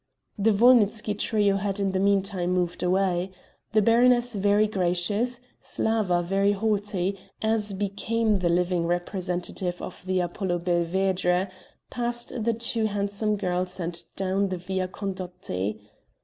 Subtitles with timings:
[0.39, 3.29] The Wolnitzky trio had in the meantime moved away.
[3.73, 10.57] The baroness very gracious, Slawa very haughty, as became the living representative of the Apollo
[10.57, 11.51] Belvedere
[11.91, 15.79] past the two handsome girls and down the Via Condotti.